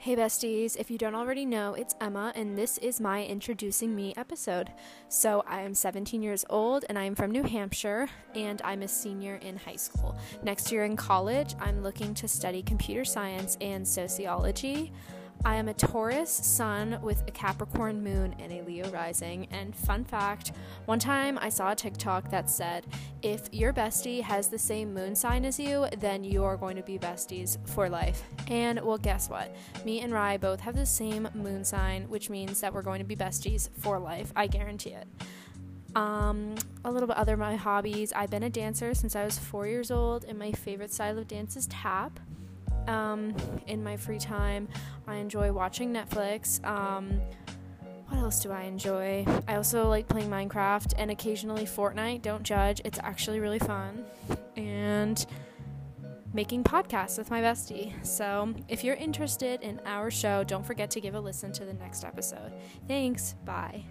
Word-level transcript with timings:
Hey 0.00 0.14
besties, 0.14 0.76
if 0.76 0.92
you 0.92 0.96
don't 0.96 1.16
already 1.16 1.44
know, 1.44 1.74
it's 1.74 1.96
Emma, 2.00 2.32
and 2.36 2.56
this 2.56 2.78
is 2.78 3.00
my 3.00 3.24
Introducing 3.24 3.96
Me 3.96 4.14
episode. 4.16 4.70
So, 5.08 5.42
I 5.44 5.62
am 5.62 5.74
17 5.74 6.22
years 6.22 6.44
old 6.48 6.84
and 6.88 6.96
I 6.96 7.02
am 7.02 7.16
from 7.16 7.32
New 7.32 7.42
Hampshire, 7.42 8.08
and 8.32 8.62
I'm 8.62 8.82
a 8.82 8.88
senior 8.88 9.40
in 9.42 9.56
high 9.56 9.74
school. 9.74 10.16
Next 10.44 10.70
year 10.70 10.84
in 10.84 10.94
college, 10.94 11.56
I'm 11.58 11.82
looking 11.82 12.14
to 12.14 12.28
study 12.28 12.62
computer 12.62 13.04
science 13.04 13.58
and 13.60 13.86
sociology. 13.86 14.92
I 15.44 15.54
am 15.56 15.68
a 15.68 15.74
Taurus 15.74 16.30
sun 16.30 16.98
with 17.00 17.22
a 17.26 17.30
Capricorn 17.30 18.02
moon 18.02 18.34
and 18.38 18.52
a 18.52 18.62
Leo 18.62 18.90
rising. 18.90 19.46
And 19.50 19.74
fun 19.74 20.04
fact 20.04 20.52
one 20.86 20.98
time 20.98 21.38
I 21.40 21.48
saw 21.48 21.72
a 21.72 21.74
TikTok 21.74 22.30
that 22.30 22.50
said, 22.50 22.86
if 23.22 23.48
your 23.52 23.72
bestie 23.72 24.22
has 24.22 24.48
the 24.48 24.58
same 24.58 24.92
moon 24.92 25.14
sign 25.14 25.44
as 25.44 25.58
you, 25.58 25.86
then 25.98 26.24
you 26.24 26.44
are 26.44 26.56
going 26.56 26.76
to 26.76 26.82
be 26.82 26.98
besties 26.98 27.56
for 27.68 27.88
life. 27.88 28.22
And 28.48 28.80
well, 28.80 28.98
guess 28.98 29.30
what? 29.30 29.54
Me 29.84 30.00
and 30.00 30.12
Rye 30.12 30.36
both 30.36 30.60
have 30.60 30.74
the 30.74 30.86
same 30.86 31.28
moon 31.34 31.64
sign, 31.64 32.08
which 32.08 32.28
means 32.28 32.60
that 32.60 32.74
we're 32.74 32.82
going 32.82 33.00
to 33.00 33.06
be 33.06 33.16
besties 33.16 33.68
for 33.78 33.98
life. 33.98 34.32
I 34.34 34.48
guarantee 34.48 34.90
it. 34.90 35.06
Um, 35.96 36.54
a 36.84 36.90
little 36.90 37.08
bit 37.08 37.16
other 37.16 37.36
my 37.36 37.56
hobbies. 37.56 38.12
I've 38.12 38.30
been 38.30 38.42
a 38.42 38.50
dancer 38.50 38.94
since 38.94 39.16
I 39.16 39.24
was 39.24 39.38
four 39.38 39.66
years 39.66 39.90
old, 39.90 40.24
and 40.24 40.38
my 40.38 40.52
favorite 40.52 40.92
style 40.92 41.18
of 41.18 41.26
dance 41.26 41.56
is 41.56 41.66
tap. 41.68 42.20
Um, 42.88 43.34
in 43.66 43.82
my 43.84 43.96
free 43.96 44.18
time, 44.18 44.68
I 45.06 45.16
enjoy 45.16 45.52
watching 45.52 45.92
Netflix. 45.92 46.64
Um, 46.66 47.20
what 48.08 48.18
else 48.18 48.40
do 48.40 48.50
I 48.50 48.62
enjoy? 48.62 49.26
I 49.46 49.56
also 49.56 49.88
like 49.88 50.08
playing 50.08 50.30
Minecraft 50.30 50.94
and 50.96 51.10
occasionally 51.10 51.64
Fortnite. 51.64 52.22
Don't 52.22 52.42
judge, 52.42 52.80
it's 52.84 52.98
actually 53.02 53.38
really 53.38 53.58
fun. 53.58 54.04
And 54.56 55.24
making 56.32 56.64
podcasts 56.64 57.18
with 57.18 57.30
my 57.30 57.40
bestie. 57.40 57.92
So, 58.04 58.54
if 58.68 58.84
you're 58.84 58.96
interested 58.96 59.62
in 59.62 59.80
our 59.84 60.10
show, 60.10 60.44
don't 60.44 60.64
forget 60.64 60.90
to 60.92 61.00
give 61.00 61.14
a 61.14 61.20
listen 61.20 61.52
to 61.52 61.64
the 61.64 61.74
next 61.74 62.04
episode. 62.04 62.52
Thanks. 62.86 63.34
Bye. 63.44 63.84